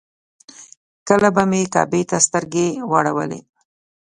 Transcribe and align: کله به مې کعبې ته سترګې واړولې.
کله 1.07 1.29
به 1.35 1.43
مې 1.49 1.61
کعبې 1.73 2.01
ته 2.09 2.17
سترګې 2.25 2.67
واړولې. 2.91 3.39